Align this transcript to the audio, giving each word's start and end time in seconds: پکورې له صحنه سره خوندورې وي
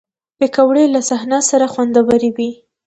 پکورې 0.37 0.85
له 0.93 1.01
صحنه 1.09 1.39
سره 1.49 1.65
خوندورې 1.73 2.29
وي 2.35 2.51